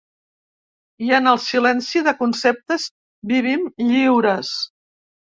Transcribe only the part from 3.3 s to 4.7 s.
vivim lliures.